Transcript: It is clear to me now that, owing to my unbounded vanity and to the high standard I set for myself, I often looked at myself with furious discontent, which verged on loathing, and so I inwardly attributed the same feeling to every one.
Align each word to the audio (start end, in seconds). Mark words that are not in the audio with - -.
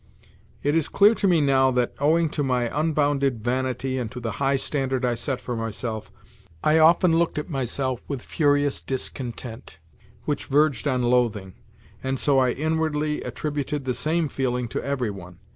It 0.63 0.75
is 0.75 0.89
clear 0.89 1.13
to 1.13 1.27
me 1.27 1.41
now 1.41 1.69
that, 1.69 1.93
owing 1.99 2.29
to 2.29 2.41
my 2.41 2.71
unbounded 2.75 3.39
vanity 3.43 3.99
and 3.99 4.09
to 4.11 4.19
the 4.19 4.31
high 4.41 4.55
standard 4.55 5.05
I 5.05 5.13
set 5.13 5.39
for 5.39 5.55
myself, 5.55 6.11
I 6.63 6.79
often 6.79 7.19
looked 7.19 7.37
at 7.37 7.51
myself 7.51 8.01
with 8.07 8.23
furious 8.23 8.81
discontent, 8.81 9.77
which 10.25 10.45
verged 10.45 10.87
on 10.87 11.03
loathing, 11.03 11.53
and 12.01 12.17
so 12.17 12.39
I 12.39 12.53
inwardly 12.53 13.21
attributed 13.21 13.85
the 13.85 13.93
same 13.93 14.27
feeling 14.27 14.67
to 14.69 14.83
every 14.83 15.11
one. 15.11 15.37